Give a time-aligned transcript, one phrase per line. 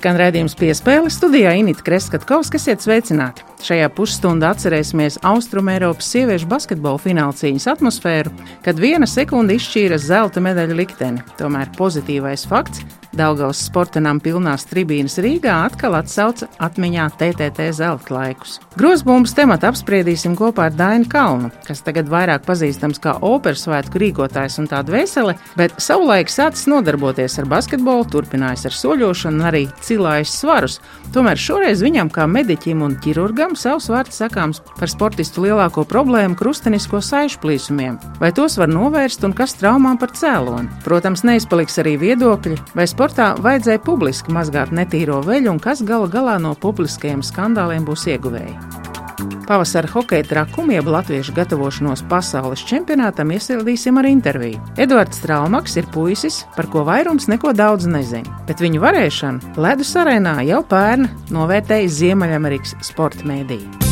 [0.00, 3.42] Skan redzējums piespēle studijā Inita Kreskatkovs, kas iet sveicināti.
[3.60, 8.32] Šajā pusstundā atcerēsimies Austrumēropas sieviešu basketbola fināla cīņas atmosfēru,
[8.64, 11.20] kad viena sekunde izšķīra zelta medaļu likteni.
[11.36, 12.80] Tomēr pozitīvais fakts
[13.16, 18.60] Daugaus sportanām pilnās tribīnas Rīgā atkal atsauca atmiņā TTT zelta laikus.
[18.78, 24.60] Grozbumbas tematu apspriedīsim kopā ar Dainu Kalnu, kas tagad vairāk pazīstams kā operas svētku rīkotājs
[24.62, 30.36] un tāda vesele, bet savulaik sācis nodarboties ar basketbolu, turpinājis ar soļošanu un arī cilājis
[30.42, 30.78] svarus.
[31.10, 37.02] Tomēr šoreiz viņam kā mediķim un ķirurgam savs vārds sakāms par sportistu lielāko problēmu krustenisko
[37.02, 37.98] saišu plīsumiem.
[38.22, 40.70] Vai tos var novērst un kas traumām par cēloni?
[40.86, 46.34] Protams, neizpaliks arī viedokļi, vai sportā vajadzēja publiski mazgāt netīro veļu un kas gala galā
[46.36, 48.52] no publiskajiem skandāliem būs ieguvēji.
[49.48, 54.60] Pavasara hokeja trakumu, jeb latviešu gatavošanos pasaules čempionātam iesildīsim ar interviju.
[54.76, 60.42] Edvards Strālmaks ir puisis, par ko vairums neko daudz nezina, bet viņu varēšanu ledus arēnā
[60.52, 63.89] jau pērn novērtēja Ziemeļamerikas sporta mēdīja.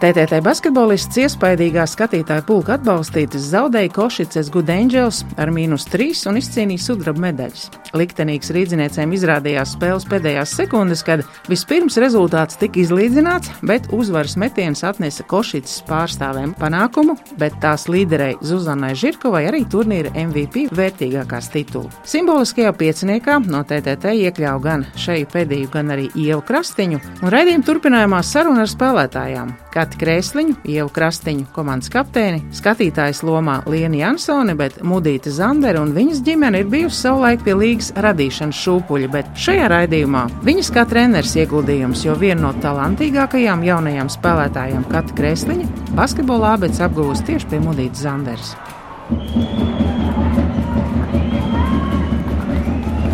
[0.00, 6.80] TTT basketbolists iespaidīgā skatītāja pulka atbalstītas zaudēja Košicas Good Angels ar mīnus 3 un izcīnīja
[6.80, 7.66] sudraba medaļas.
[8.00, 11.20] Liktenīgs rīzniecēm izrādījās spēles pēdējās sekundes, kad
[11.52, 18.94] vispirms rezultāts tika izlīdzināts, bet uzvaras metiens atnesa Košicas pārstāvēm panākumu, bet tās līderei Zuzanai
[18.96, 21.92] Žirkovai arī turnīra MVP vērtīgākās titulu.
[22.08, 28.24] Simboliskajā pieciniekā no TTT iekļāva gan šeju pēdējo, gan arī ievu krastiņu, un raidījuma turpinājumā
[28.24, 29.58] saruna ar spēlētājām.
[29.70, 36.24] Kati Krēsliņu, Ievu Krastiņu, komandas kapteini, skatītājas lomā Lienu Jansoni, bet Mudīta Zandere un viņas
[36.26, 42.02] ģimene ir bijusi savulaik pie līgas radīšanas šūpuļa, bet šajā raidījumā viņas kā treneris ieguldījums,
[42.08, 48.56] jo viena no talantīgākajām jaunajām spēlētājām Kati Krēsliņa basketbolā abets apgūst tieši pie Mudītas Zanderes.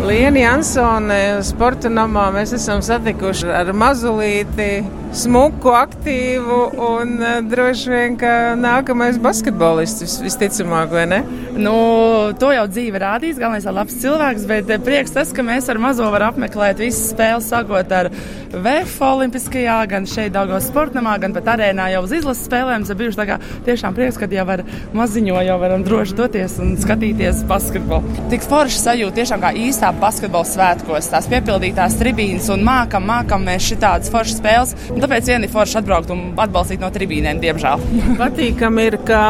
[0.07, 4.69] Lienu Jansone sporta namā mēs esam satikuši ar mazulīti
[5.17, 11.21] smuku, aktīvu un uh, droši vien, ka nākamais basketbolists vis, visticamāk, vai ne?
[11.57, 11.73] Nu,
[12.37, 15.79] to jau dzīve rādīs, galvenais ir labs cilvēks, bet eh, prieks tas, ka mēs ar
[15.81, 18.11] mazo varam apmeklēt visas spēles, sākot ar
[18.53, 22.85] VF olimpiskajā, gan šeit Daugos sportnamā, gan pat arēnā jau uz izlases spēlēm.
[22.85, 24.63] Tas bijuši tā kā tiešām prieks, ka jau var
[24.97, 28.27] maziņo, jau varam droši doties un skatīties basketbolu.
[28.31, 33.65] Tik forši sajūta tiešām kā īstā basketbola svētkos, tās piepildītās tribīnes un mākam, mākam mēs
[33.71, 34.75] šitādas foršas spēles.
[35.07, 37.83] Tāpēc vieni forši atbraukt un atbalstīt no tribīnēm, diemžēl.
[38.19, 39.21] Patīkam ir, ka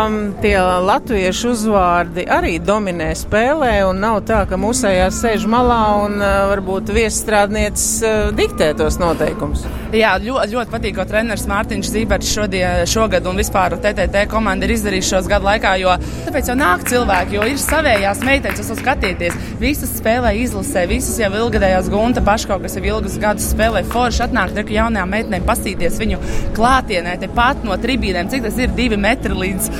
[0.41, 6.31] tie latviešu uzvārdi arī dominē spēlē un nav tā, ka mūsējās sēž malā un uh,
[6.49, 9.67] varbūt viesstrādniecis uh, diktē tos noteikumus.
[9.93, 14.73] Jā, ļoti, ļoti patīk, ko treneris Mārtiņš Zīberts šodien, šogad un vispār TTT komanda ir
[14.79, 15.93] izdarījis šos gadu laikā, jo
[16.25, 19.37] tāpēc jau nāk cilvēki, jo ir savējās meitenes, kas skatīties.
[19.61, 24.57] Visas spēlē izlasē, visas jau ilgadējās gunta paško, kas jau ilgus gadus spēlē forši atnāk,
[24.57, 26.21] ka jaunajām meitenēm pastīties viņu
[26.57, 29.71] klātienē, tepat no tribīnēm, cik tas ir divi metri līdz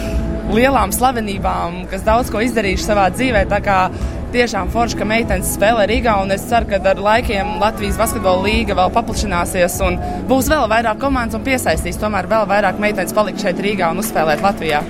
[0.56, 3.46] lielām slavenībām, kas daudz ko izdarījuši savā dzīvē.
[4.28, 8.76] Tiešām forši, ka meitenes spēlē Rīgā, un es ceru, ka ar laikiem Latvijas basketbola līga
[8.76, 9.96] vēl paplašināsies un
[10.28, 14.44] būs vēl vairāk komandas un piesaistīs tomēr vēl vairāk meitenes palikt šeit Rīgā un uzspēlēt
[14.44, 14.84] Latvijā.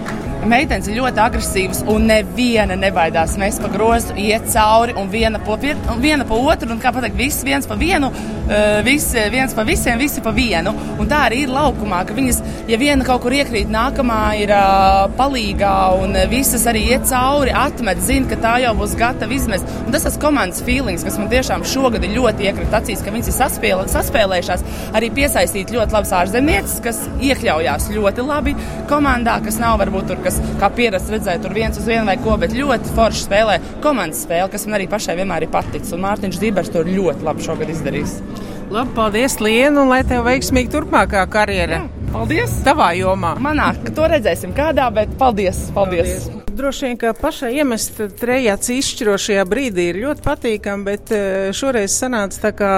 [0.49, 3.37] Meitenes ir ļoti agresīvas, un neviena nebaidās.
[3.37, 5.57] Mēs pa grozu iet cauri, un viena pa,
[6.01, 8.09] viena pa otru, un kā pateikt, viss viens pa vienu,
[8.47, 10.73] uh, viss viens pa visiem, visi pa vienu.
[10.97, 12.41] Un tā arī ir laukumā, ka viņas,
[12.71, 18.01] ja viena kaut kur iekrīt, nākamā ir uh, palīgā, un visas arī iet cauri, atmet,
[18.03, 19.67] zina, ka tā jau būs gatava izmest.
[19.85, 23.31] Un tas tas komandas feelings, kas man tiešām šogad ir ļoti iekrīt acīs, ka viņas
[23.31, 24.65] ir saspēlē, saspēlējušās,
[24.97, 28.55] arī piesaistīt ļoti labas ārzemnieces, kas iekļaujās ļoti labi
[28.89, 32.37] komandā, kas nav varbūt tur, kas kā pierasts redzēt, tur viens uz vienu vai ko,
[32.39, 35.93] bet ļoti forši spēlē komandas spēle, kas man arī pašai vienmēr ir paticis.
[35.95, 38.19] Un Mārtiņš Zībers to ļoti labi šogad izdarījis.
[38.67, 41.77] Labi, paldies, Lienu, un lai tev veiksmīgi turpmākā karjera.
[41.85, 42.55] Jā, paldies!
[42.65, 43.29] Tavā jomā.
[43.39, 45.61] Manā, to redzēsim kādā, bet paldies!
[45.75, 46.27] paldies.
[46.27, 46.51] paldies.
[46.57, 52.43] Droši vien, ka pašai iemest trejāts izšķirošajā brīdī ir ļoti patīkami, bet eh, šoreiz sanāca
[52.49, 52.73] tā kā,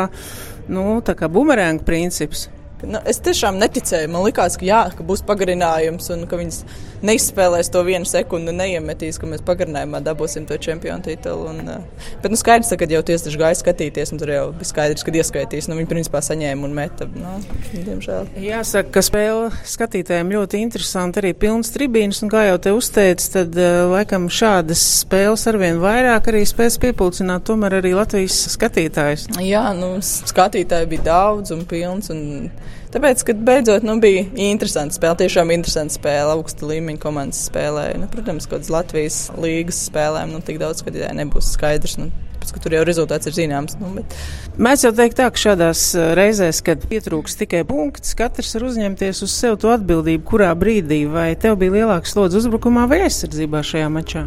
[0.70, 2.46] nu, tā kā bumeranga princips.
[2.88, 4.10] Nu, es tiešām neticēju.
[4.12, 6.62] Man liekas, ka, jā, ka būs pagarinājums un ka viņas
[7.06, 11.50] neizspēlēs to vienu sekundi un neiemetīs, ka mēs pagarinājumā dabūsim to čempionu titulu.
[11.52, 15.06] Un, uh, bet nu, skaidrs, ka jau tieši gāja skatīties, un tur jau bija skaidrs,
[15.06, 15.70] ka ieskaitīs.
[15.70, 17.10] Nu, viņi principā saņēma un meta.
[17.14, 17.36] Nu,
[17.74, 18.32] diemžēl.
[18.44, 21.24] Jāsaka, ka spēle skatītājiem ļoti interesanti.
[21.24, 26.32] Arī pilns tribīnas, un kā jau te uzteicis, tad uh, laikam šādas spēles arvien vairāk
[26.32, 29.30] arī spēs piepulcināt tomēr arī Latvijas skatītājus.
[29.44, 32.12] Jā, nu, skatītāji bija daudz un pilns.
[32.14, 32.50] Un
[32.90, 38.00] Tāpēc, kad beidzot nu, bija interesanti spēle, tiešām interesanti spēle, augsta līmeņa komandas spēlēja.
[38.02, 42.00] Nu, protams, kādas Latvijas līgas spēlēm, nu, tik daudz skatītāju nebūs skaidrs.
[42.02, 42.10] Nu,
[42.40, 43.78] Tāpēc, ka tur jau rezultāts ir zināms.
[43.78, 44.18] Nu, bet...
[44.58, 49.38] Mēs jau teiktu, ka šādās uh, reizēs, kad pietrūks tikai punkts, katrs var uzņemties uz
[49.38, 54.26] sevi to atbildību, kurā brīdī vai tev bija lielāks slodzi uzbrukumā vai aizsardzībā šajā mačā.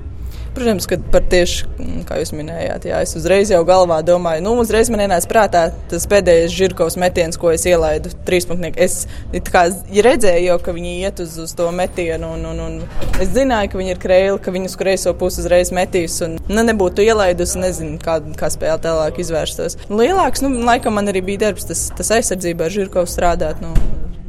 [0.53, 4.53] Protams, ka par tieši, mm, kā jūs minējāt, jā, es uzreiz jau galvā domāju, nu,
[4.61, 8.77] uzreiz man ienāca prātā tas pēdējais žirkovs metiens, ko es ielaidu trīspunktnieku.
[8.77, 9.07] Es
[9.49, 9.65] kā
[10.09, 13.81] redzēju jau, ka viņi iet uz, uz to metienu, un, un, un es zināju, ka
[13.81, 17.97] viņi ir kreili, ka viņi uz kreiso pusi uzreiz metīs, un nu, nebūtu ielaidus, nezinu,
[18.05, 19.81] kā, kā spēle tālāk izvērstos.
[19.89, 23.73] Lielāks, nu, laikam man arī bija darbs, tas, tas aizsardzībā ar žirkovu strādāt, nu,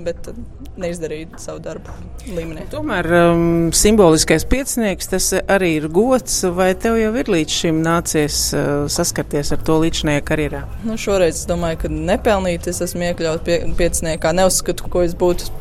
[0.07, 0.31] bet
[0.79, 1.93] neizdarīja savu darbu
[2.33, 2.65] līmenī.
[2.71, 3.43] Tomēr um,
[3.75, 9.53] simboliskais piecinieks tas arī ir gods, vai tev jau ir līdz šim nācies uh, saskarties
[9.53, 10.63] ar to līdzinājā karjerā?
[10.87, 14.33] Nu, šoreiz es domāju, ka nepelnīti es esmu iekļauts pie, pieciniekā.
[14.37, 15.51] Neuzskatu, ko es būtu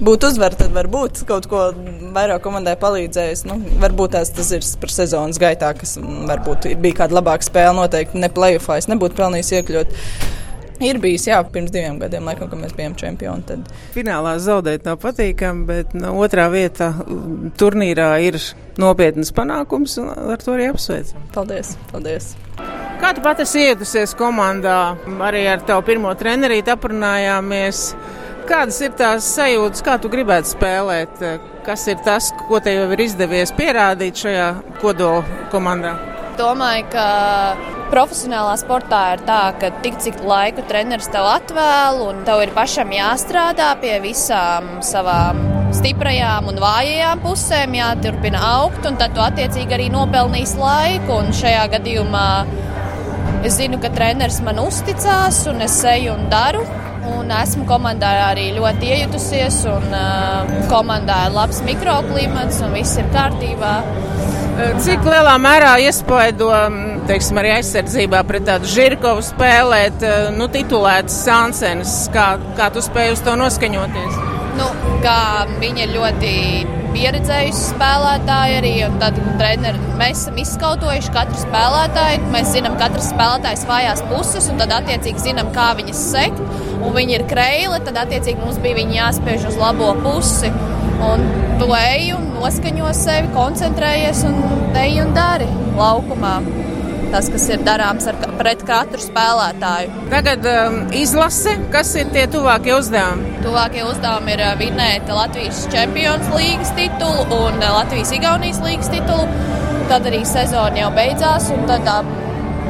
[0.00, 1.66] būtu uzvarta, tad varbūt kaut ko
[2.14, 3.44] vairāk komandai palīdzējis.
[3.48, 7.76] Nu, varbūt tās, tas ir par sezonas gaitā, kas varbūt bija kāda labāka spēle.
[7.76, 9.98] Noteikti ne plēsoņā es nebūtu pelnījis iekļūt.
[10.80, 13.44] Ir bijis, jā, pirms diviem gadiem, laikam, kad mēs bijām čempioni.
[13.48, 13.66] Tad...
[13.92, 16.94] Finālā zaudēt nav patīkami, bet no, otrā vieta
[17.60, 18.38] turnīrā ir
[18.80, 21.26] nopietnas panākums, un ar to arī apsveicam.
[21.34, 21.74] Paldies!
[21.92, 22.32] paldies.
[23.00, 24.94] Kā tu pati iedusies komandā?
[25.24, 27.84] Arī ar tavu pirmo trenerīti aprunājāmies.
[28.48, 31.20] Kādas ir tās sajūtas, kā tu gribētu spēlēt?
[31.64, 34.48] Kas ir tas, ko tev jau ir izdevies pierādīt šajā
[34.80, 35.22] kodola
[35.52, 35.94] komandā?
[36.40, 37.06] Domāju, ka
[37.90, 42.92] profesionālā sportā ir tā, ka tik cik laiku treneris tev atvēl, un tev ir pašam
[42.94, 45.42] jāstrādā pie visām savām
[45.74, 51.20] stiprajām un vājajām pusēm, jāturpina augt, un tad tu attiecīgi arī nopelnīs laiku.
[51.20, 52.26] Un šajā gadījumā
[53.46, 56.64] es zinu, ka treneris man uzticās, un es eju un daru.
[57.10, 63.08] Un esmu komandā arī ļoti iejutusies, un uh, komandā ir labs mikroklimats, un viss ir
[63.14, 63.72] kārtībā.
[64.84, 66.50] Cik lielā mērā iespaido
[67.10, 70.04] teiksim, arī aizsardzībā pret tādu žirkovu spēlēt,
[70.36, 71.94] nu, titulētas Sansenes?
[72.14, 74.20] Kā, kā tu spēj uz to noskaņoties?
[74.58, 74.68] Nu,
[75.60, 76.30] viņa ir ļoti
[76.94, 78.72] pieredzējuši spēlētāji arī.
[79.00, 82.30] Tad, treneri, mēs esam izskautojuši katru spēlētāju.
[82.34, 86.42] Mēs zinām, katrs spēlētājs vājās puses, un tad attiecīgi zinām, kā viņas sekt.
[86.80, 90.52] Un viņi ir kreili, tad attiecīgi mums bija jāspiež uz labo pusi.
[91.00, 91.24] Un
[91.60, 94.42] tu ej un noskaņo sevi, koncentrējies un
[94.80, 95.48] ej un dari
[95.78, 96.36] laukumā.
[97.10, 100.04] Tas, kas ir darāms ar, pret katru spēlētāju.
[100.12, 103.32] Tagad um, izlase, kas ir tie tuvākie uzdevumi?
[103.42, 109.26] Tuvākie uzdevumi ir uh, vinēt Latvijas Champions līgas titulu un uh, Latvijas-Igaunijas līgas titulu.
[109.90, 112.12] Tad arī sezona jau beidzās, un tad um,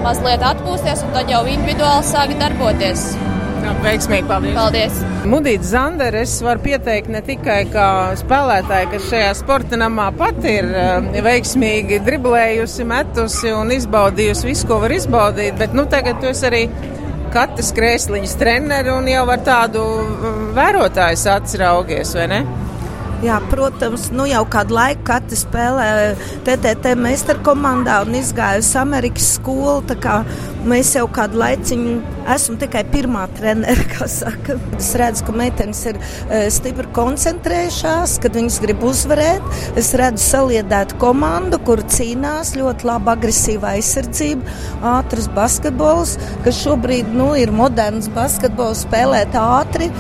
[0.07, 3.11] mazliet atpūsties, un tad jau individuāli sāka darboties.
[3.81, 4.55] Veiksmīgi, paldies!
[4.57, 5.01] paldies.
[5.31, 7.87] Mudita Zandere, es varu pieteikt ne tikai kā
[8.21, 14.81] spēlētāja, kas šajā sporta namā pat ir uh, veiksmīgi driblējusi, metusi un izbaudījusi visu, ko
[14.85, 16.65] var izbaudīt, bet nu, tagad tu esi arī
[17.35, 19.85] katras krēsliņas treneri un jau ar tādu
[20.57, 22.43] vērotāju atsraugies, vai ne?
[23.21, 25.87] Jā, protams, nu jau kādu laiku Kati spēlē
[26.47, 29.83] TTT meistaru komandā un izgājusi Amerikas skolu.
[30.65, 31.99] Mēs jau kādu laiciņu
[32.33, 34.57] esam tikai pirmā trenere, kā saka.
[34.79, 39.45] Es redzu, ka meitenes ir uh, stipri koncentrējušās, kad viņas grib uzvarēt.
[39.81, 44.57] Es redzu saliedētu komandu, kur cīnās ļoti laba agresīva aizsardzība,
[44.97, 49.93] ātrs basketbols, kas šobrīd nu, ir moderns basketbols, spēlēt ātri.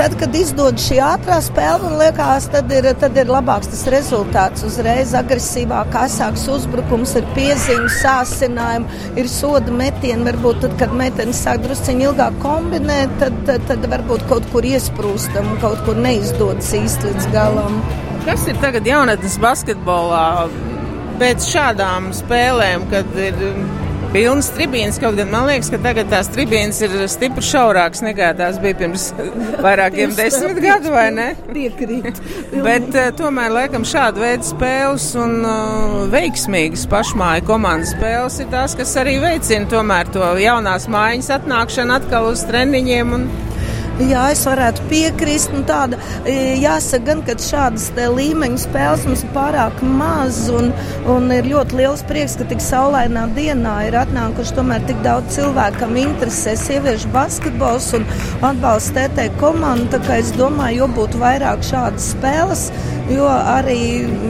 [0.00, 4.62] Tad, kad izdodas šī ātrā spēle, man liekas, tad ir, tad ir labāks tas rezultāts.
[4.64, 10.24] Uzreiz agresīvāk, asāks uzbrukums, ir piezīmes, sācinājumi, ir soda metieni.
[10.30, 15.52] Varbūt tad, kad meitenes sāk drusciņi ilgāk kombinēt, tad, tad, tad varbūt kaut kur iesprūstam
[15.52, 17.76] un kaut kur neizdodas īsti līdz galam.
[18.24, 20.24] Kas ir tagad jaunatnes basketbolā
[21.20, 23.36] pēc šādām spēlēm, kad ir
[24.14, 24.98] pilnas tribīnes.
[25.02, 29.10] Kaut gan man liekas, ka tagad tās tribīnes ir stipri šaurākas nekā tās bija pirms
[29.66, 31.28] vairākiem desmit gadu, vai ne?
[31.50, 32.20] Piekrīt.
[32.66, 38.76] Bet uh, tomēr, laikam, šāda veida spēles un uh, veiksmīgas pašmāju komandas spēles ir tās,
[38.78, 43.16] kas arī veicina tomēr to jaunās mājiņas atnākšanu atkal uz treniņiem.
[43.16, 43.28] Un,
[44.00, 45.50] Jā, es varētu piekrist.
[45.52, 50.70] Nu, tāda, jāsaka, gan, ka šādas līmeņa spēles mums ir pārāk maz, un,
[51.10, 55.82] un ir ļoti liels prieks, ka tik saulainā dienā ir atnākuši tomēr tik daudz cilvēku,
[55.82, 58.08] kam interesē sieviešu basketbols un
[58.40, 60.00] atbalsta TT komandu.
[60.16, 62.68] Es domāju, jo būtu vairāk šādas spēles,
[63.14, 63.80] jo arī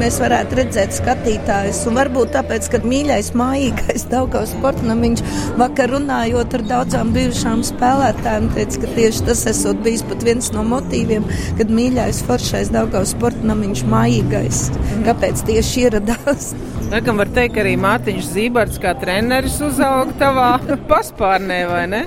[0.00, 1.82] mēs varētu redzēt skatītājus.
[1.90, 5.22] Un varbūt tāpēc, ka mīļais mājīgais Daugavs sportnamiņš
[5.60, 10.64] vakar runājot ar daudzām bijušām spēlētājiem, teica, ka tieši tas esot bijis pat viens no
[10.66, 11.26] motīviem,
[11.60, 14.66] kad mīļais foršais Daugavs sportnamiņš mājīgais.
[15.06, 16.52] Kāpēc tieši ieradās?
[16.90, 20.48] Laikam var teikt, arī Mārtiņš Zībards kā treneris uzauga tavā
[20.90, 22.00] paspārnē, vai ne?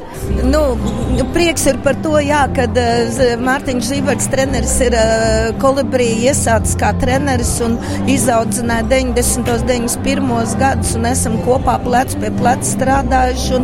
[0.43, 0.63] Nu,
[1.31, 6.93] prieks ir par to, jā, kad uh, Mārtiņš Zībards treneris ir uh, kolibrī iesācis kā
[7.01, 7.77] treneris un
[8.09, 9.63] izaudzināja 90.
[9.63, 10.55] 91.
[10.59, 13.61] gadus un esam kopā plec pie pleca strādājuši.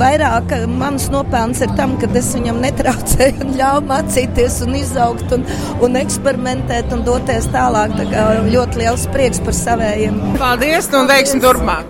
[0.00, 5.46] Vairāk mans nopelns ir tam, ka es viņam netraucēju un ļāvu mācīties un izaugt un,
[5.84, 7.96] un eksperimentēt un doties tālāk.
[8.12, 10.20] Tā ļoti liels prieks par savējiem.
[10.40, 11.86] Paldies un veiksim turpmāk!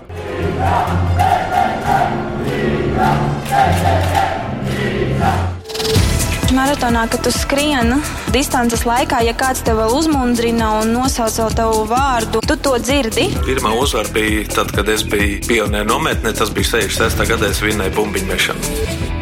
[6.52, 7.96] Maratonā, kad tu skrieni
[8.34, 13.30] distances laikā, ja kāds tev uzmundrina un nosauc savu vārdu, tu to dzirdi.
[13.46, 17.26] Pirmā uzvara bija tad, kad es biju pionieru nometnē, tas bija 66.
[17.32, 19.21] gadā, es vinnēju bumbiņu mešanu.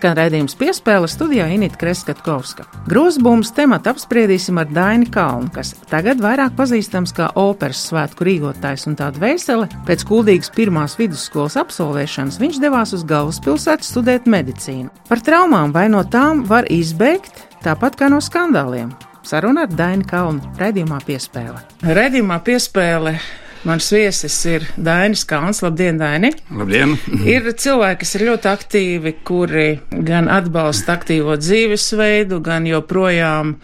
[0.00, 2.64] Skan raidījums piespēle studijā Inita Kreskatkovska.
[2.88, 8.96] Grozbūmas tematu apspriedīsim ar Daini Kalnu, kas tagad vairāk pazīstams kā operas svētku rīkotājs un
[8.96, 9.66] tāda vesele.
[9.84, 14.88] Pēc kuldīgas pirmās vidusskolas absolvēšanas viņš devās uz galvaspilsētu studēt medicīnu.
[15.10, 18.96] Par traumām vai no tām var izbeigt, tāpat kā no skandāliem.
[19.20, 21.60] Saruna ar Dainu Kalnu raidījumā piespēle.
[21.84, 23.18] Raidījumā piespēle
[23.60, 25.58] Mans viesis ir Dainis Kalns.
[25.60, 26.30] Labdien, Daini!
[26.56, 26.94] Labdien!
[27.28, 33.58] ir cilvēki, kas ir ļoti aktīvi, kuri gan atbalsta aktīvo dzīvesveidu, gan joprojām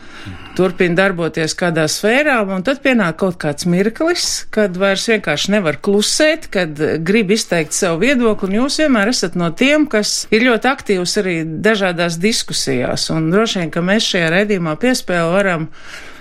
[0.57, 6.51] turpina darboties kādā sfērā, un tad pienāk kaut kāds mirklis, kad vairs vienkārši nevar klusēt,
[6.53, 6.77] kad
[7.07, 11.39] grib izteikt savu viedokli, un jūs vienmēr esat no tiem, kas ir ļoti aktīvs arī
[11.65, 15.71] dažādās diskusijās, un droši vien, ka mēs šajā redzījumā piespēle varam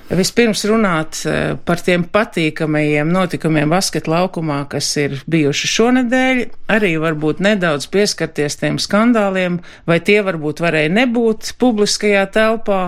[0.05, 6.41] Vispirms runāt eh, par tiem patīkamajiem notikumiem basket laukumā, kas ir bijuši šonadēļ,
[6.75, 9.57] arī varbūt nedaudz pieskarties tiem skandāliem,
[9.89, 12.83] vai tie varbūt varēja nebūt publiskajā telpā.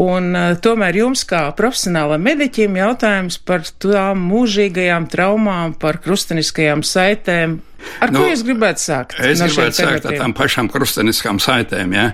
[0.00, 7.56] Un uh, tomēr jums, kā profesionālam mediķim, jautājums par tām mūžīgajām traumām, par krusteniskajām saitēm
[8.00, 9.18] Ar nu, ko jūs gribētu sākt?
[9.24, 11.94] Es no gribētu sākt ar tām pašām krusteniskām saitēm.
[11.96, 12.06] Ja?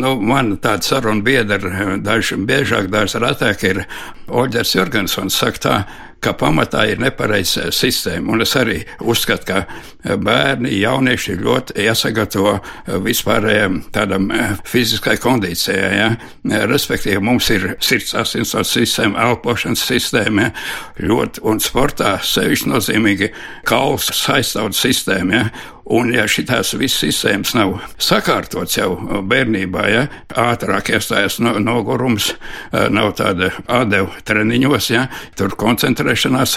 [0.00, 3.84] Nu, man tāda saruna biedra daži biežāk, daži retāk ir
[4.28, 5.76] Oļģers Jorgensons saka tā,
[6.24, 8.32] ka pamatā ir nepareiza sistēma.
[8.34, 14.30] Un es arī uzskatu, ka e, bērni, jaunieši ir ļoti jāsagatavo e, vispārējiem tādam
[14.68, 15.92] fiziskai kondīcijai.
[15.98, 16.08] Ja?
[16.70, 20.54] Respektīvi, mums ir sirds asinsvads sistēma, elpošanas sistēma, ja?
[21.04, 23.30] ļoti, un sportā sevišķi nozīmīgi
[23.68, 25.40] kauls saistāvdu sistēma.
[25.40, 25.72] Ja?
[25.84, 28.94] Un, ja šīs visas sistēmas nav sakārtotas jau
[29.28, 30.06] bērnībā, ja
[30.40, 32.30] ātrāk iestājas no, nogurums,
[32.72, 36.56] nav tāda atdeva treniņos, ja tur koncentrēšanās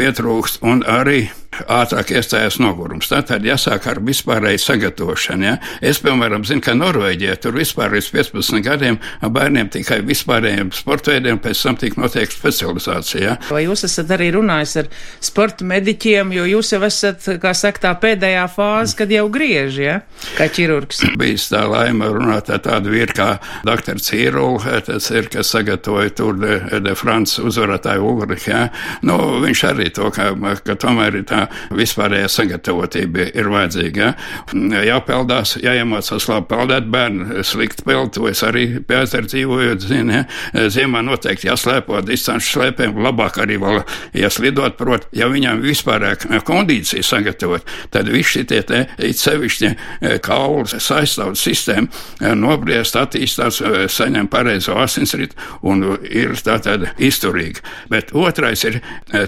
[0.00, 1.28] pietrūkst un arī
[1.72, 3.10] ātrāk iestājās nogurums.
[3.10, 5.46] Tātad jāsāk ar vispārēju sagatavošanu.
[5.46, 5.56] Ja?
[5.80, 11.62] Es, piemēram, zinu, ka Norvēģijā tur vispār līdz 15 gadiem bērniem tikai vispārējiem sportveidiem pēc
[11.66, 13.22] tam tika noteikta specializācija.
[13.26, 13.36] Ja?
[13.50, 14.90] Vai jūs esat arī runājis ar
[15.24, 19.98] sporta mediķiem, jo jūs jau esat, kā saka, tā pēdējā fāze, kad jau griež, ja?
[20.36, 21.04] kā ķirurgs?
[21.20, 23.30] Bijis tā laima runāt ar tādu vīru kā
[23.66, 24.00] dr.
[24.02, 28.52] Cīrulu, tas ir, kas sagatavoja tur de, de France uzvarētāju Ulrichu.
[28.52, 28.66] Ja?
[29.06, 30.30] Nu, viņš arī to, ka,
[30.66, 31.45] ka tomēr ir tā
[31.76, 34.06] vispārējā sagatavotība ir vajadzīga.
[34.06, 34.84] Ja?
[34.90, 40.68] Jāpeldās, jāiemācās labi peldēt, bērni slikti peld, to es arī pie ezera dzīvojot, zinu, ja?
[40.72, 43.82] ziemā noteikti jāslēpo distanču slēpēm, labāk arī vēl
[44.16, 50.66] jāslidot, prot, ja viņam vispārējā kondīcija sagatavot, tad visi šitie te, it sevišķi e, kaulu
[50.66, 55.36] saistāvdu sistēma e, nobriest, attīstās, e, saņem pareizo asinsritu
[55.66, 57.62] un ir tātad izturīga.
[57.92, 58.80] Bet otrais ir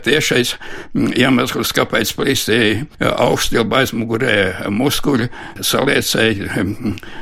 [0.04, 0.54] tiešais
[0.94, 5.28] iemesls, kāpēc pēc plīstīja augstilba aizmugurē muskuļi,
[5.60, 6.64] saliecēja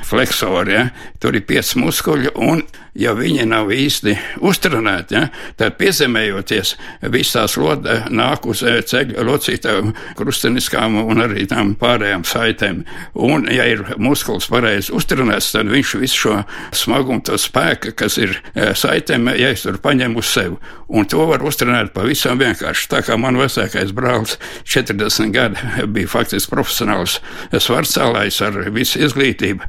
[0.07, 0.89] fleksori, ja?
[1.21, 2.63] tur ir pieci muskuļi, un
[2.97, 4.15] ja viņi nav īsti
[4.47, 5.29] uztrenēti, ja?
[5.59, 6.75] tad piezemējoties
[7.13, 12.85] visās lode nāk uz ceļa locītām krusteniskām un arī tām pārējām saitēm.
[13.15, 16.39] Un, ja ir muskulis pareizi uztrenēts, tad viņš visu šo
[16.77, 20.57] smagumu, to spēku, kas ir saitēm, ja es tur paņem uz sevi.
[20.87, 22.89] Un to var uztrenēt pavisam vienkārši.
[22.93, 24.37] Tā kā man vecākais brālis
[24.67, 25.57] 40 gadi
[25.95, 27.21] bija faktiski profesionāls
[27.53, 29.63] svarcēlājs ar visu izglītību,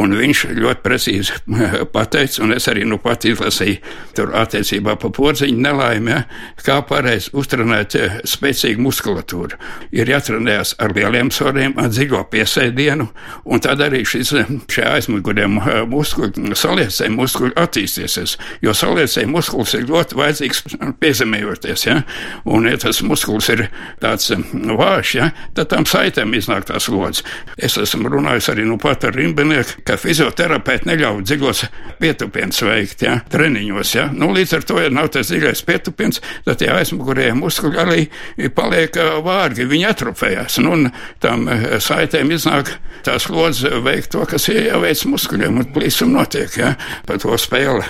[0.00, 1.36] un viņš ļoti precīzi
[1.94, 3.82] pateica, un es arī nu pat izlasīju
[4.16, 6.22] tur attiecībā pa porziņu nelaimi, ja,
[6.64, 9.58] kā pareizi uztrenēt eh, spēcīgu muskulatūru.
[9.94, 13.08] Ir jātrenējas ar lieliem svariem, ar dziļo piesēdienu,
[13.44, 14.32] un tad arī šis,
[14.72, 20.64] šie aizmuguriem eh, muskuļi, saliecēji muskuļi attīstīsies, jo saliecēji muskulis ir ļoti vajadzīgs
[21.02, 22.00] piezemējoties, ja,
[22.48, 23.66] un ja tas muskulis ir
[24.02, 24.32] tāds
[24.78, 27.22] vājš, ja, tad tam saitēm iznāk tās lodziņas.
[27.68, 31.64] Es esmu runājis arī nu pat ar rimbenieku, ka fizioterapeiti neļauj dziļos
[32.02, 34.08] pietupienus veikt, ja, treniņos, ja.
[34.14, 38.06] Nu, līdz ar to, ja nav tas dziļais pietupiens, tad tie aizmugurējie muskuļi arī
[38.54, 40.92] paliek vārgi, viņi atrofējās, nu, un
[41.22, 41.48] tam
[41.82, 42.74] saitēm iznāk
[43.06, 46.74] tās lodziņas veikt to, kas ir jāveic muskuļiem, un plīsum notiek, ja,
[47.06, 47.86] pa to spēli.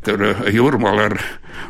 [0.00, 1.18] Tur jūrmāla ar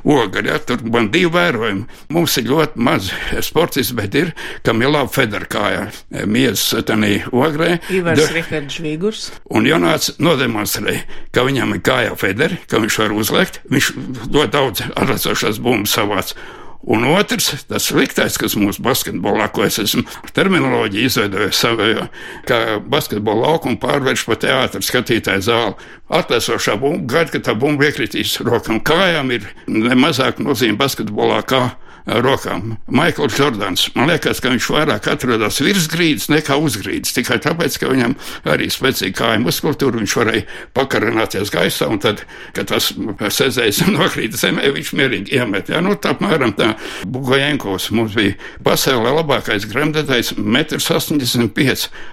[0.05, 0.51] ogaļu.
[0.51, 1.87] Ja, tur man divi vērojumi.
[2.15, 3.11] Mums ir ļoti maz
[3.47, 4.33] sportisti, bet ir,
[4.67, 5.89] kam ir laba federkājā.
[6.31, 7.79] Miesas tanī ogrē.
[7.95, 9.27] Ivars Rihards Žvīgurs.
[9.55, 13.61] Un Jonāts nodemonstrēja, ka viņam ir kājā federi, ka viņš var uzliekt.
[13.71, 13.93] Viņš
[14.31, 16.35] ļoti daudz atlacošās bumbas savāc.
[16.81, 20.01] Un otrs, tas sliktais, kas mūsu basketbolā, ko es esmu
[20.33, 22.07] terminoloģiju izveidojis savu,
[22.49, 25.91] ka basketbola laukumu pārvērš par teātru skatītāju zāli.
[26.21, 28.81] Atlēsošā bumba gaida, ka tā bumba iekritīs rokam.
[28.81, 31.67] Kājām ir nemazāk nozīme basketbolā kā
[32.07, 32.77] rokām.
[32.91, 37.79] Maikls Jordans, man liekas, ka viņš vairāk atrodas virs grīdas nekā uz grīdas, tikai tāpēc,
[37.81, 38.17] ka viņam
[38.51, 42.25] arī spēcīga kāja muskultūra, viņš varēja pakarināties gaisā, un tad,
[42.57, 42.91] kad tas
[43.37, 45.71] sezējs nokrīt zemē, viņš mierīgi iemet.
[45.73, 46.73] Jā, nu, tā apmēram tā.
[47.11, 51.49] Bugojenkovs mums bija pasaulē labākais gremdētais, 1,85 m,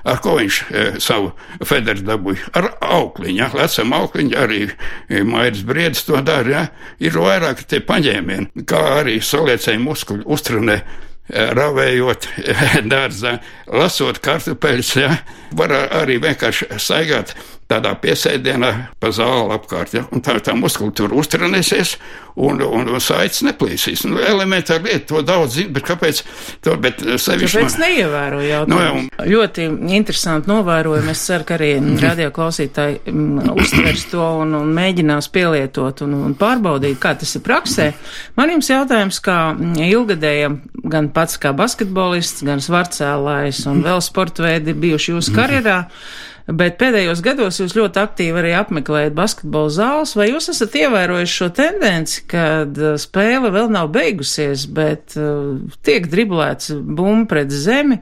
[0.07, 1.31] ar ko viņš e, savu
[1.65, 6.63] federu dabūja, ar aukliņu, jā, lecam aukliņu, arī e, Mairis Briedis to dara, jā,
[7.07, 10.81] ir vairāk tie paņēmieni, kā arī soliecēji muskuļu uztrenē
[11.27, 12.27] ravējot
[12.91, 15.11] dārzā, lasot kartupeļus, ja,
[15.59, 17.35] var arī vienkārši staigāt
[17.67, 21.97] tādā piesēdienā pa zāli apkārt, ja, un tā, tā muskultūra uztrenēsies,
[22.39, 24.05] un, un, un saites neplīsīs.
[24.07, 26.21] Nu, elementāri lieta, to daudz zina, bet kāpēc
[26.63, 27.57] to, bet sevišķi.
[27.57, 27.83] Kāpēc man...
[27.83, 28.77] neievēro jautājumu?
[28.77, 29.31] No, nu, un...
[29.33, 29.65] Ļoti
[29.97, 31.11] interesanti novērojumi.
[31.11, 31.71] Es ceru, ka arī
[32.03, 37.43] radio klausītāji m, uztvers to un, un mēģinās pielietot un, un pārbaudīt, kā tas ir
[37.47, 37.89] praksē.
[38.39, 39.39] Man jums jautājums, kā
[39.87, 45.81] ilgadējam gan pats kā basketbolists, gan svarcēlājs un vēl sporta veidi bijuši jūsu karjerā.
[45.81, 46.35] Mm -hmm.
[46.47, 51.49] Bet pēdējos gados jūs ļoti aktīvi arī apmeklējat basketbola zāles, vai jūs esat ievērojuši šo
[51.57, 57.99] tendenci, kad uh, spēle vēl nav beigusies, bet uh, tiek driblēts bumba pret zemi,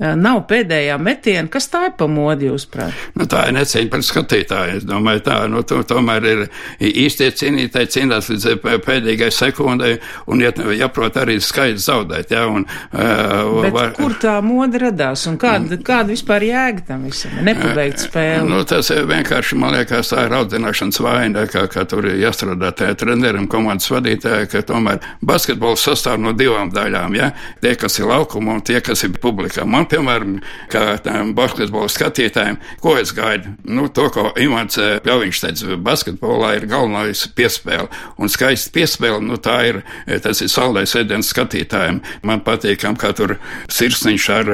[0.00, 1.48] nav pēdējā metiena.
[1.52, 2.96] Kas tā ir pa modi, jūsuprāt?
[3.18, 4.78] Nu, tā ir necīņa par skatītāju.
[4.80, 6.44] Es domāju, tā, nu, to, tomēr ir
[6.80, 9.92] īstie cīnītāji cīnās līdz pēdējai sekundai
[10.30, 12.32] un jāprot arī skaidrs zaudēt.
[12.32, 13.92] Ja, un, uh, var...
[13.98, 17.36] Kur tā moda radās un kāda, kāda vispār jēga tam visam?
[17.44, 18.48] Nepabeigt spēli.
[18.48, 22.96] Nu, tas vienkārši, man liekas, tā ir audzināšanas vaina, kā, kā tur ir jāstrādā tajā
[23.04, 27.16] trenerim, komandas vadītājai, ka tomēr basketbols sastāv no divām daļām.
[27.18, 27.30] Ja?
[27.60, 29.66] Tie, kas ir laukuma un tie, kas ir publikā.
[29.68, 30.38] Man piemēram,
[30.70, 33.54] kā tām basketbola skatītājiem, ko es gaidu?
[33.68, 37.88] Nu, to, ko Imants Pļaviņš teica, basketbolā ir galvenais piespēle.
[38.20, 39.80] Un skaisti piespēle, nu, tā ir,
[40.24, 42.00] tas ir saldais ēdiens skatītājiem.
[42.26, 43.36] Man patīkam, kā tur
[43.70, 44.52] sirsniņš ar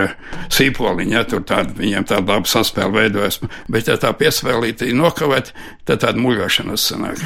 [0.52, 3.40] sīpoliņu, ja tur tāda, viņiem tāda laba saspēle veidojas.
[3.72, 5.52] Bet, ja tā piespēlīte ir nokavēt,
[5.88, 7.22] tad tāda muļošanas sanāk.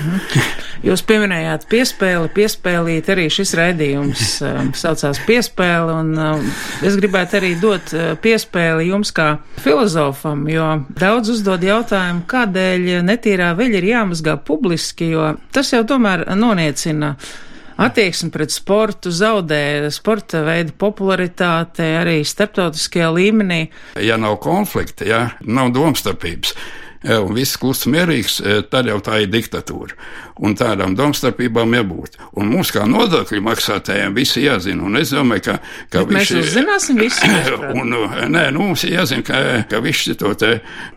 [0.86, 6.46] Jūs pieminējāt piespēli, piespēlīt arī šis raidījums um, saucās piespēle, un
[6.86, 9.28] es gribētu arī dot Eh, piespēli jums kā
[9.60, 10.66] filozofam, jo
[11.00, 17.14] daudz uzdod jautājumu, kādēļ netīrā veļa ir jāmazgā publiski, jo tas jau tomēr noniecina
[17.80, 23.62] attieksme pret sportu, zaudē sporta veidu popularitāte arī starptautiskajā līmenī.
[24.04, 26.54] Ja nav konflikta, ja nav domstarpības,
[27.16, 29.96] un viss kluss mierīgs, e, tad jau tā ir diktatūra.
[30.40, 32.14] Un tādām domstarpībām jābūt.
[32.40, 34.86] Un mums, kā nodokļu maksātājiem, visi jāzina.
[34.88, 35.56] Un es domāju, ka,
[35.92, 37.28] ka Bet mēs uzzināsim visu.
[37.80, 37.92] un,
[38.32, 40.54] nē, nu, mums ir jāzina, ka, ka visi to te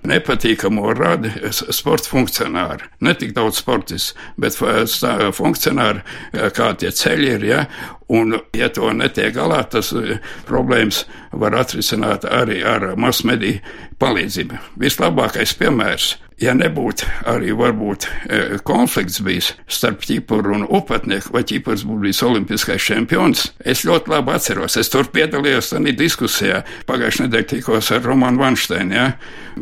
[0.07, 2.87] nepatīkamo rada sporta funkcionāri.
[3.03, 6.05] Ne tik daudz sportists, bet funkcionāri,
[6.55, 7.65] kā tie ceļi ir, ja,
[8.13, 9.93] Un, ja to netiek galā, tas
[10.45, 13.61] problēmas var atrisināt arī ar masmediju
[14.01, 14.59] palīdzību.
[14.83, 16.09] Vislabākais piemērs
[16.41, 22.21] ja nebūtu arī varbūt e, konflikts bijis starp ķipuru un upatnieku, vai ķipurs būtu bijis
[22.25, 24.77] olimpiskais čempions, es ļoti labi atceros.
[24.79, 26.63] Es tur piedalījos tādā diskusijā.
[26.89, 28.95] Pagājušajā nedēļā tikos ar Romanu Vanšteinu.
[28.97, 29.07] Ja?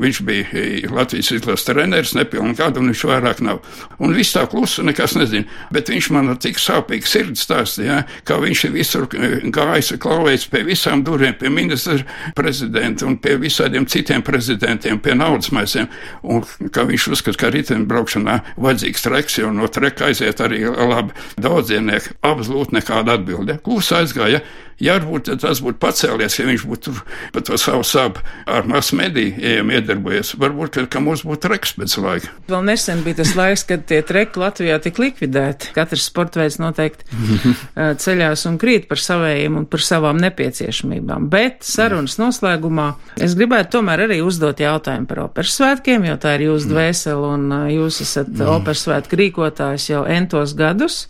[0.02, 3.62] Viņš bija e, Latvijas izlases treneris, nepilnu gadu, un viņš vairāk nav.
[4.00, 5.48] Un viss tā klusa, nekas nezina.
[5.74, 8.22] Bet viņš man tik sāpīgi sirds stāstīja, ja?
[8.28, 12.00] kā viņš ir visur e, gājis, klauvējis pie visām durvīm, pie ministra
[12.38, 15.90] prezidenta un pie visādiem citiem prezidentiem, pie naudas maisiem.
[16.22, 22.18] Un ka viņš uzskata, ka riteņbraukšanā vajadzīgs treks, jo no treka aiziet arī labi daudzienieki.
[22.28, 23.60] Absolūti nekāda atbilde.
[23.66, 24.44] Klusa aizgāja.
[24.82, 26.94] Ja varbūt tas būtu pacēlies, ja viņš būtu
[27.36, 32.32] par to savu sabu ar masu mediju iedarbojies, varbūt, ka, mums būtu treks pēc laika.
[32.50, 35.70] Vēl nesen bija tas laiks, kad tie treki Latvijā tika likvidēti.
[35.76, 37.06] Katrs sportveids noteikti
[38.04, 41.30] ceļās un krīt par savējiem un par savām nepieciešamībām.
[41.32, 42.90] Bet sarunas noslēgumā
[43.22, 47.48] es gribētu tomēr arī uzdot jautājumu par operas svētkiem, jo tā ir jūsu dvēsele un
[47.76, 48.50] jūs esat mm.
[48.58, 51.04] operas svētku rīkotājs jau entos gadus.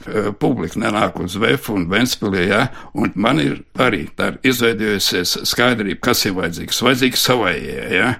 [0.43, 2.65] Publika nenāk uz Vēfu un Ventspilī, jā,
[2.97, 6.83] un man ir arī tā izveidojusies skaidrība, kas ir vajadzīgs.
[6.87, 8.11] Vajadzīgs savējie, ja?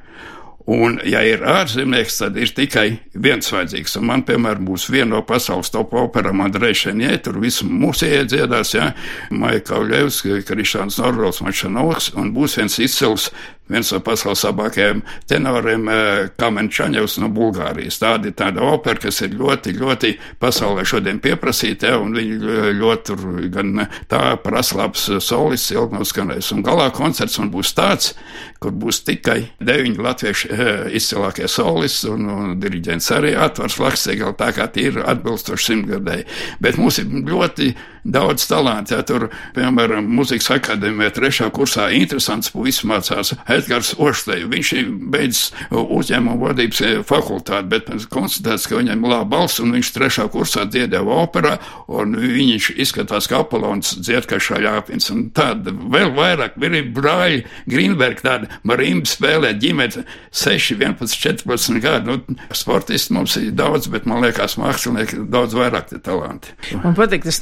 [0.72, 2.86] Un, ja ir ārzemnieks, tad ir tikai
[3.18, 3.96] viens vajadzīgs.
[3.98, 8.76] Un man, piemēram, būs viena no pasaules top operām Andrejs Šenjē, tur visu mūsu iedziedās,
[8.78, 8.92] ja,
[9.34, 13.32] Maija Kauļevs, Krišāns Norrols, Mačanovs, un būs viens izcils
[13.72, 18.00] viens no pasaules labākajiem tenoriem, eh, Kamenčaņevs no Bulgārijas.
[18.02, 22.40] Tāda ir tāda opera, kas ir ļoti, ļoti pasaulē šodien pieprasīta, un viņi
[22.80, 26.52] ļoti tur gan tā praslabs solists ilgi nav skanējis.
[26.56, 28.14] Un galā koncerts man būs tāds,
[28.62, 34.52] kur būs tikai deviņi latviešu eh, izcilākie solisti, un, un diriģents arī atvars Laksegala, tā
[34.56, 36.28] kā tie ir atbilstoši simtgadēji.
[36.62, 37.72] Bet mums ir ļoti
[38.04, 44.50] daudz talantu, ja tur, piemēram, muzikas akadēmijā trešā kursā interesants puisis mācās Edgars Ošteju.
[44.52, 49.94] Viņš ir beidzis uzņēmumu vadības fakultāti, bet konstatēts, ka viņam ir laba balss, un viņš
[49.96, 51.58] trešā kursā dziedāja operā,
[51.92, 55.12] un viņš izskatās kā Apolons dzied kā šaļāpins.
[55.14, 62.12] Un tāda vēl vairāk, ir brāļi Grīnberg, tāda marimba spēlē ģimene 6, 11, 14 gadu.
[62.12, 66.56] Nu, sportisti mums ir daudz, bet man liekas, mākslinieki daudz vairāk te talanti.
[66.84, 67.42] Man patīk tas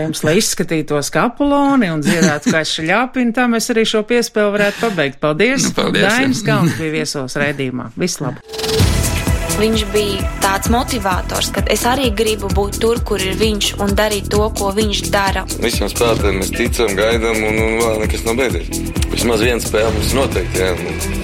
[0.00, 4.86] novēlējums, lai izskatītos kā Apoloni un dziedātu kā šaļāpini, tā mēs arī šo piespēli varētu
[4.86, 5.20] pabeigt.
[5.20, 5.68] Paldies!
[5.68, 6.06] Nu, paldies!
[6.06, 7.90] Dainis Kalns bija viesos raidījumā.
[8.00, 8.40] Vislabāk!
[9.60, 14.30] Viņš bija tāds motivators, ka es arī gribu būt tur, kur ir viņš un darīt
[14.32, 15.44] to, ko viņš dara.
[15.60, 18.86] Visiem spēlētājiem mēs ticam, gaidām, un, un vēl nekas nav beidzies.
[19.12, 20.64] Vismaz viena spēle mums noteikti.
[20.64, 21.19] Jā.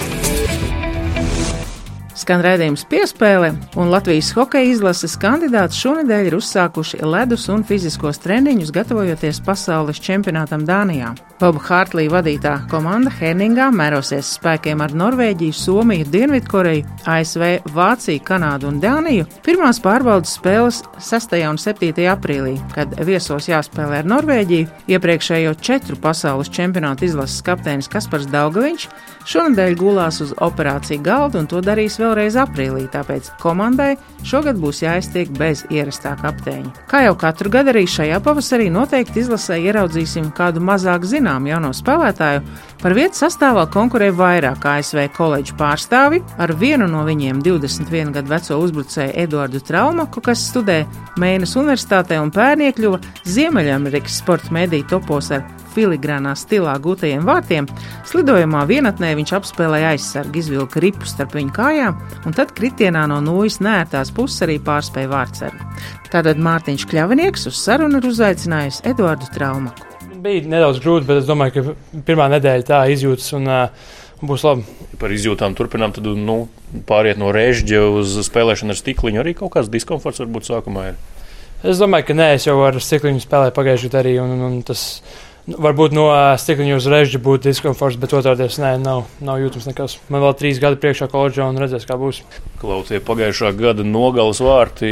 [2.27, 8.73] Skan redzējums piespēle, un Latvijas hokeja izlases kandidāts šonadēļ ir uzsākuši ledus un fiziskos treniņus,
[8.75, 11.13] gatavojoties pasaules čempionātam Dānijā.
[11.39, 17.45] Boba Hārtlī vadītā komanda Herningā mērosies spēkiem ar Norvēģiju, Somiju, Dienvidkoreju, ASV,
[17.77, 19.29] Vāciju, Kanādu un Dāniju.
[19.45, 21.37] Pirmās pārbaudas spēles 6.
[21.47, 21.93] un 7.
[22.11, 28.89] aprīlī, kad viesos jāspēlē ar Norvēģiju, iepriekšējo četru pasaules čempionāta izlases kapteinis Kaspars Daugaviņš
[29.27, 35.29] šonadēļ gulās uz operāciju galdu un to darīs vēlreiz aprīlī, tāpēc komandai šogad būs jāiztiek
[35.37, 36.71] bez ierastā kapteiņa.
[36.89, 42.41] Kā jau katru gadu arī šajā pavasarī noteikti izlasē ieraudzīsim kādu mazāk zināmu jauno spēlētāju.
[42.81, 48.59] Par vietu sastāvā konkurē vairāk ASV koledžu pārstāvi, ar vienu no viņiem 21 gadu veco
[48.65, 50.83] uzbrucēju Eduardu Traumaku, kas studē
[51.21, 55.45] Mēnes Universitātē un pērn iekļuva Ziemeļamerikas sporta mediju topos ar
[55.77, 57.69] filigrānā stilā gūtajiem vārtiem,
[58.09, 63.61] slidojumā vienatnē viņš apspēlēja aizsargu, izvilka ripu starp viņu kājām, un tad kritienā no nūjas
[63.61, 65.69] nērtās puses arī pārspēja vārdsargu.
[66.11, 69.85] Tātad Mārtiņš Kļavinieks uz sarunu ir uzaicinājis Eduardu Traumaku.
[70.23, 73.91] Bija nedaudz grūti, bet es domāju, ka pirmā nedēļa tā izjūtas un uh,
[74.23, 74.65] būs labi.
[74.97, 76.39] Par izjūtām turpinām, tad nu,
[76.89, 79.21] pāriet no rēžģa uz spēlēšanu ar stikliņu.
[79.21, 80.97] Arī kaut kāds diskomforts varbūt sākumā ir.
[81.65, 84.57] Es domāju, ka nē, es jau ar stikliņu spēlēju pagājušajā gadā arī, un, un, un
[84.65, 84.81] tas
[85.47, 89.95] Varbūt no stikliņa uz režģa būtu diskomforts, bet otrādies nē, nav, nav jūtams nekas.
[90.11, 92.19] Man vēl trīs gadi priekšā koledžā un redzēs, kā būs.
[92.59, 94.89] Klausie pagājušā gada nogalas vārti,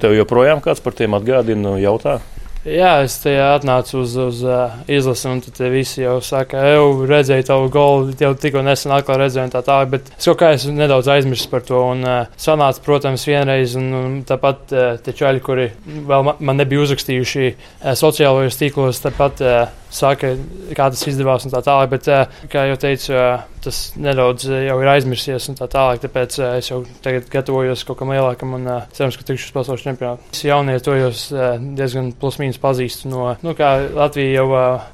[0.00, 2.22] tev joprojām kāds par tiem atgādina jautā?
[2.64, 7.44] Jā, es te atnācu uz, uz uh, izlasi, un tad visi jau saka, jau redzēju
[7.44, 9.90] tavu golu, jau tikko nesen atkal redzēju, tā tālāk.
[9.92, 11.82] Bet es kaut kā esmu nedaudz aizmirsis par to.
[11.92, 16.62] Un uh, sanāca, protams, vienreiz, un, un tāpat uh, te čaļi, kuri vēl man, man
[16.62, 19.44] nebija uzrakstījuši uh, sociālajos tīklos, tāpat.
[19.44, 20.34] Uh, saka,
[20.74, 21.90] kā tas izdevās un tā tālāk.
[21.92, 26.02] Bet, eh, kā jau teicu, eh, tas nedaudz eh, jau ir aizmirsies un tā tālāk.
[26.04, 30.32] Tāpēc es jau tagad gatavojos kaut kam lielākam un cerams, ka tikšu uz pasaules čempionātu.
[30.34, 31.10] Es jaunie to jau
[31.78, 34.48] diezgan plus-mínus pazīstu no, nu, kā Latvija jau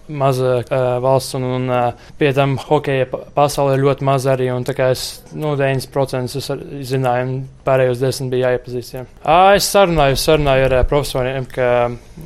[0.08, 0.60] maza
[1.02, 1.72] valsts un, un
[2.18, 4.50] pie tam hokeja pasaulē ir ļoti maz arī.
[4.54, 6.50] Un tā kā es, nu, 90% es
[6.90, 8.96] zināju pārējos desmit bija jāiepazīst.
[8.96, 9.06] Jā.
[9.54, 11.70] Es sarunāju, sarunāju ar profesoriem, ka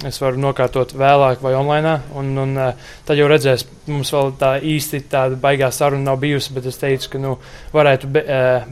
[0.08, 2.56] es varu nokārtot vēlāk vai online, un, un
[3.06, 7.10] tad jau redzēs, mums vēl tā īsti tāda baigā saruna nav bijusi, bet es teicu,
[7.12, 7.34] ka nu,
[7.74, 8.24] varētu be,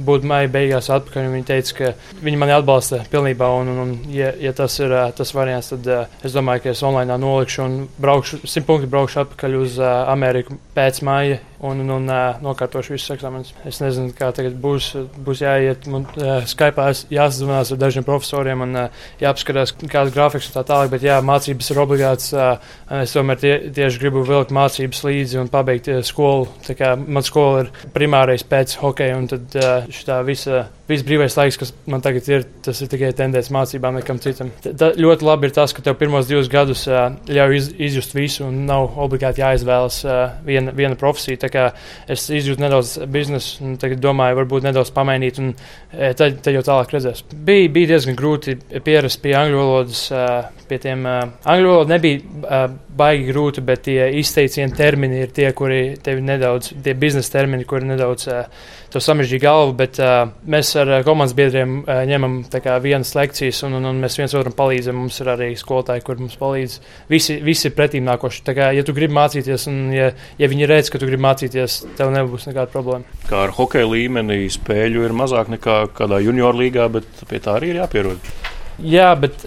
[0.08, 1.28] būt maija beigās atpakaļ.
[1.32, 5.34] Viņi teica, ka viņi mani atbalsta pilnībā, un, un, un ja, ja tas ir tas
[5.36, 5.92] variants, tad
[6.24, 11.02] es domāju, ka es online nolikšu un braukšu, simt punktu braukšu atpakaļ uz Ameriku pēc
[11.06, 13.52] maija un, un, un uh, nokārtošu visus eksāmenus.
[13.68, 14.90] Es nezinu, kā tagad būs.
[15.22, 16.06] Būs jāiet, man
[16.48, 18.78] Skype jāsazvanās ar dažiem profesoriem un
[19.22, 20.92] jāapskatās, kāds grafiks un tā tālāk.
[20.94, 22.30] Bet jā, mācības ir obligātas.
[22.34, 26.50] Uh, es tomēr tie, tieši gribu vilkt mācības līdzi un pabeigt skolu.
[26.66, 29.58] Tā kā man skola ir primārais pēc hokeja un tad
[29.92, 34.18] šī visa viss brīvais laiks, kas man tagad ir, tas ir tikai tendence mācībām, nekam
[34.22, 34.50] citam.
[34.64, 38.46] Tā ļoti labi ir tas, ka tev pirmos divus gadus uh, ļauj iz, izjust visu
[38.48, 41.70] un nav obligāti jāizvēlas uh, viena, viena profesija.
[42.10, 46.64] Es izjūtu nedaudz biznesu un tagad domāju, varbūt nedaudz pamainīt, un uh, tad, tad jau
[46.66, 47.24] tālāk redzēs.
[47.32, 51.22] Bija, bija diezgan grūti pierast pie angļu valodas, uh, pie tiem uh,
[51.54, 52.66] angļu valoda nebija uh,
[52.96, 57.88] baigi grūti, bet tie izteicieni termini ir tie, kuri tevi nedaudz, tie biznesa termini, kuri
[57.94, 58.44] nedaudz uh,
[58.92, 62.38] to samežģīja galvu, bet uh, mēs ar komandas biedriem uh, ņemam
[62.82, 64.98] vienas lekcijas, un, un, un mēs viens otram palīdzam.
[64.98, 66.78] Mums ir arī skolotāji, kur mums palīdz.
[67.10, 68.44] Visi, visi ir pretīm nākoši.
[68.52, 72.14] Kā, ja tu gribi mācīties, un ja, ja viņi redz, ka tu gribi mācīties, tev
[72.14, 73.20] nebūs nekāda problēma.
[73.28, 77.74] Kā ar hokeja līmeni spēļu ir mazāk nekā kādā junior līgā, bet pie tā arī
[77.74, 78.32] ir jāpierod.
[78.80, 79.42] Jā, bet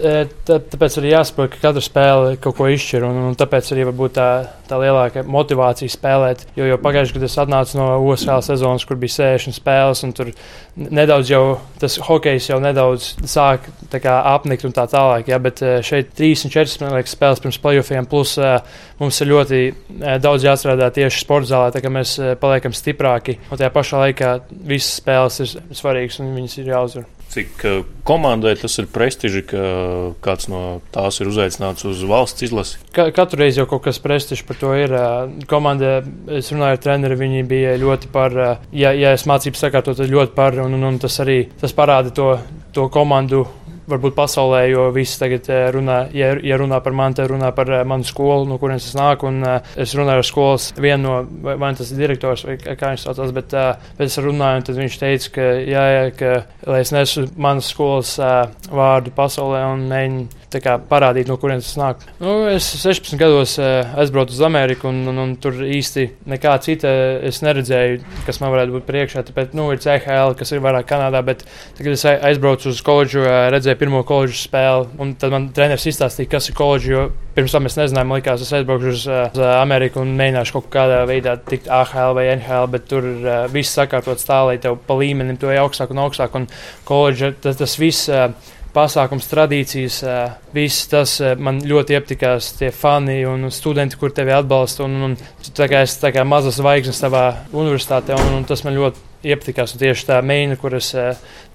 [0.46, 3.06] tā, tāpēc arī jāsaprot, ka katra spēle kaut ko izšķir.
[3.08, 4.28] Un, un tāpēc arī tā,
[4.68, 6.44] tā lielākā motivācija spēlēt.
[6.58, 10.30] Jo, jo pagājušajā gadā es atnācu no OSL sezonas, kur bija 60 spēles, un tur
[10.76, 11.42] nedaudz jau
[11.82, 15.26] tas hokejs jau nedaudz sāk kā, apnikt un tā tālāk.
[15.32, 18.36] Jā, bet šeit 3 un 4 liekas, spēles pirms playoffiem, plus
[19.00, 19.62] mums ir ļoti
[20.22, 23.40] daudz jāstrādā tieši sporta zālē, tā kā mēs paliekam stiprāki.
[23.50, 24.32] Un tajā pašā laikā
[24.70, 27.15] visas spēles ir svarīgas un viņas ir jāuzvar.
[27.32, 27.64] Cik
[28.06, 29.62] komandai tas ir prestiži, ka
[30.24, 32.78] kāds no tās ir uzaicināts uz valsts izlasi?
[32.96, 34.94] Ka, katru reizi jau kaut kas prestižs par to ir.
[35.50, 35.98] Komanda,
[36.32, 38.36] es runāju ar treneri, viņi bija ļoti par,
[38.72, 42.14] ja, ja es mācības sakārtotu, tad ļoti par, un, un, un tas arī tas parāda
[42.14, 42.32] to,
[42.76, 43.44] to komandu
[43.90, 47.70] varbūt pasaulē, jo visi tagad eh, runā, ja, ja runā par mani, tad runā par
[47.70, 49.30] eh, manu skolu, no kurienes es nāku.
[49.30, 52.92] Un, uh, es runāju ar skolas vienu no, vai, vai tas ir direktors, vai kā
[52.92, 53.54] viņš saucās, bet,
[53.98, 56.32] bet es runāju, un viņš teica, ka, jā, jā, ka
[56.70, 58.16] lai es nesu manas skolas
[58.70, 62.04] vārdu pasaulē un mēģinu kā, parādīt, no kurienes tas nāk.
[62.22, 66.92] Nu, es 16 gados aizbraucu uz Ameriku, un, un, un tur īsti nekā cita
[67.26, 69.24] es neredzēju, kas man varētu būt priekšā.
[69.28, 71.44] Tāpēc nu, ir CHL, kas ir vairāk Kanādā, bet
[71.76, 73.46] tagad es aizbraucu uz koledžu, uh,
[73.76, 76.90] redzēju pirmo koledžu spēli, un tad man treneris izstāstīja, kas ir koledža.
[76.90, 80.70] Jo pirms tam es nezināju, man likās, es aizbraukšu uz, uz Ameriku un mēģināšu kaut
[80.72, 84.96] kādā veidā tikt AHL vai NHL, bet tur uh, viss sakārtots tā, lai tev pa
[84.96, 86.34] līmenim to ir augstāk un augstāk.
[86.34, 86.48] Un
[86.88, 88.08] koledža tas, tas viss.
[88.08, 88.32] Uh,
[88.76, 90.02] pasākums, tradīcijas,
[90.52, 92.50] viss tas man ļoti iepatikās.
[92.58, 94.84] Tie fani un studenti, kur tevi atbalsta.
[94.84, 95.14] Un, un,
[95.56, 97.22] tā kā es tā kā mazas zvaigznes savā
[97.56, 99.74] universitātē, un, un tas man ļoti iepatikās.
[99.74, 100.92] Un tieši tā meina, kuras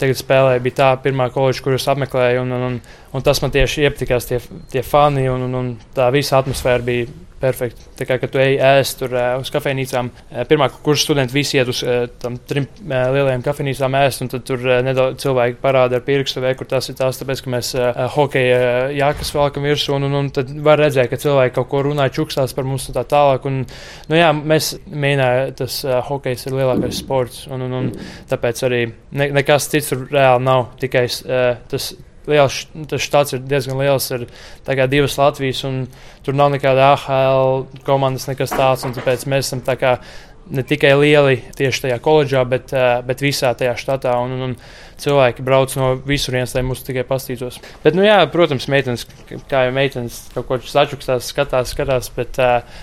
[0.01, 2.45] tagad spēlēju, bija tā pirmā koledža, kuras apmeklēju.
[2.45, 2.79] Un, un, un,
[3.15, 7.09] un tas man tieši iepatikās, tie, tie fani un, un, un tā visa atmosfēra bija
[7.41, 7.87] perfekti.
[7.99, 10.11] Tā kā tu ej ēst tur uz kafejnīcām,
[10.49, 11.81] pirmā kursa studenti visi iet uz
[12.21, 16.69] tam trim lielajām kafejnīcām ēst, un tad tur nedaudz cilvēki parāda ar pirkstu, vai kur
[16.69, 17.71] tas ir tās, tāpēc, ka mēs
[18.15, 22.07] hokeja jākas valkam virsū, un, un, un tad var redzēt, ka cilvēki kaut ko runā,
[22.13, 23.47] čukstās par mums un tā tālāk.
[23.49, 23.63] Un,
[24.11, 27.91] nu jā, mēs mēģinājām, tas hokejs ir lielākais sports, un, un, un
[28.31, 31.07] tāpēc arī ne, nekas cits tur reāli nav, tikai
[31.71, 31.91] tas
[32.29, 34.09] liels, tas štats ir diezgan liels.
[34.13, 34.27] Ir
[34.91, 35.85] divas Latvijas, un
[36.25, 38.85] tur nav nekāda AHL komandas, nekas tāds.
[38.85, 39.97] Tāpēc mēs esam tā kā
[40.51, 42.73] ne tikai lieli tieši tajā koledžā, bet,
[43.07, 44.15] bet visā tajā štatā.
[44.23, 44.55] Un, un, un
[45.01, 47.59] cilvēki brauc no visurienes, lai mūs tikai pastītos.
[47.85, 49.07] Bet, nu, jā, protams, meitenes,
[49.51, 52.37] kā jau meitenes kaut ko sačukstās, skatās, skatās, bet,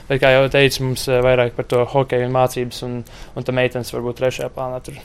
[0.09, 3.03] bet, kā jau teicu, mums vairāk par to hokeju un mācības, un,
[3.37, 4.99] un tā meitenes varbūt trešajā plānā tur.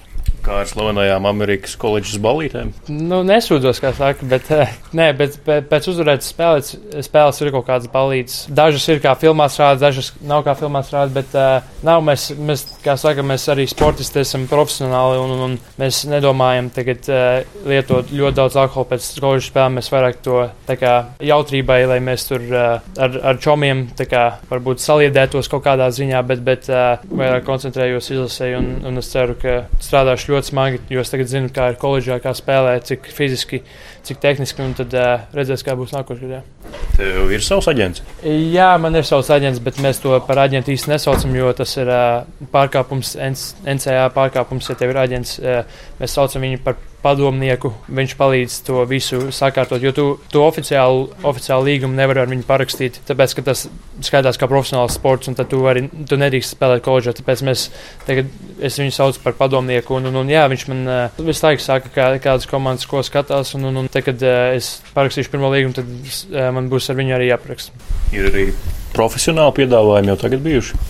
[0.44, 2.74] Kā ar slavenajām Amerikas koledžas balītēm?
[2.92, 4.50] Nu, nesūdzos, kā saka, bet,
[4.92, 6.74] nē, bet pēc uzvarētas spēles,
[7.06, 8.42] spēles ir kaut kādas balītas.
[8.52, 12.66] Dažas ir kā filmās rādītas, dažas nav kā filmās rādītas, bet uh, nav mēs, mēs,
[12.84, 18.12] kā saka, mēs arī sportisti esam profesionāli un, un, un mēs nedomājam tagad uh, lietot
[18.12, 19.80] ļoti daudz alkohola pēc koledžas spēlēm.
[19.80, 25.48] Mēs vairāk to kā, jautrībai, lai mēs tur uh, ar, ar čomiem kā, varbūt saliedētos
[25.48, 30.33] kaut kādā ziņā, bet, bet uh, vairāk koncentrējos izlasē un, un es ceru, ka strādāšu
[30.33, 33.62] ļoti smagi, jo es tagad zinu, kā ir koledžā, kā spēlē, cik fiziski,
[34.08, 36.42] cik tehniski, un tad uh, redzēs, kā būs nākošajā gadā.
[36.98, 38.02] Tev ir savs aģents?
[38.26, 41.92] Jā, man ir savs aģents, bet mēs to par aģentu īsti nesaucam, jo tas ir
[41.94, 45.38] uh, pārkāpums, NCA pārkāpums, ja tev ir aģents.
[45.44, 47.74] Uh, mēs saucam viņu par padomnieku.
[47.92, 53.02] Viņš palīdz to visu sakārtot, jo tu to oficiālu, oficiālu līgumu nevar ar viņu parakstīt,
[53.08, 53.66] tāpēc, ka tas
[54.04, 57.16] skaitās kā profesionāls sports, un tu arī tu nedrīkst spēlēt koledžā.
[57.20, 57.66] Tāpēc mēs
[58.08, 58.32] tagad,
[58.64, 61.92] es viņu saucu par padomnieku, un, un, un jā, viņš man uh, visu laiku saka,
[61.94, 65.76] kā, kādas komandas ko skatās, un, un, un te, kad uh, es parakstīšu pirmo līgumu,
[65.78, 67.84] tad uh, man būs ar viņu arī jāparaksta.
[68.16, 68.48] Ir arī
[68.96, 70.82] profesionāli piedāvājumi jau tagad bijuši.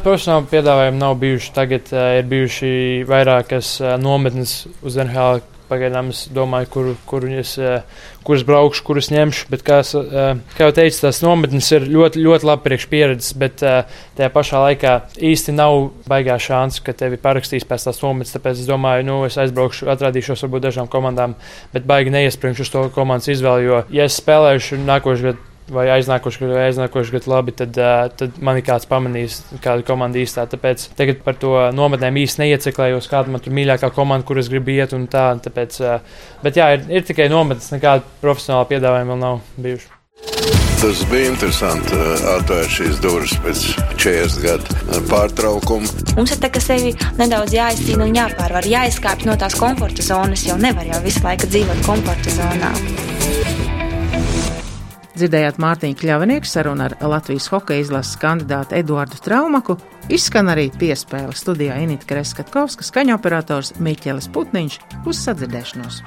[0.00, 1.50] Profesionāli piedāvājumi nav bijuši.
[1.52, 2.70] Tagad uh, ir bijuši
[3.08, 5.42] vairākas uh, nometnes uz NHL.
[5.70, 7.80] Pagaidām es domāju, kur, kur es, uh,
[8.26, 9.48] kurus braukšu, kurus ņemšu.
[9.52, 13.34] Bet, kā, es, uh, kā jau teicu, tās nometnes ir ļoti, ļoti labi priekš pieredzes,
[13.40, 14.96] bet uh, tajā pašā laikā
[15.30, 15.78] īsti nav
[16.10, 18.34] baigā šāns, ka tevi parakstīs pēc tās nometnes.
[18.36, 21.38] Tāpēc es domāju, nu, es aizbraukšu, atrādīšos varbūt dažām komandām,
[21.74, 23.70] bet baigi neiesprāgšu uz to komandas izvēli.
[23.70, 28.08] Jo, ja es spēlēšu nākošais gads, vai aiznākošu gadu, vai aiznākošu gadu labi, tad, uh,
[28.16, 30.46] tad man ir kāds pamanījis, kāda komanda īstā.
[30.50, 34.74] Tāpēc tagad par to nometnēm īsti neieceklējos, kāda man tur mīļākā komanda, kur es gribu
[34.76, 35.30] iet un tā.
[35.46, 39.96] Tāpēc, uh, bet jā, ir, ir tikai nometnes, nekāda profesionāla piedāvājuma vēl nav bijuši.
[40.80, 41.96] Tas bija interesanti
[42.32, 43.64] atvērt šīs durvis pēc
[44.00, 45.92] 40 gadu pārtraukuma.
[46.16, 50.56] Mums ir tā, ka sevi nedaudz jāizcīna un jāpārvar, jāizkāpj no tās komforta zonas, jo
[50.56, 52.72] nevar jau visu laiku dzīvot komforta zonā.
[55.20, 59.76] Dzirdējāt Mārtiņu Kļavnieku sarunu ar Latvijas hokeja izlases kandidātu Eduardu Traumaku.
[60.08, 66.00] Izskan arī piespēle studijā Inita Kreskatkovska, skaņoperators Miķelis Putniņš uz sadzirdēšanos.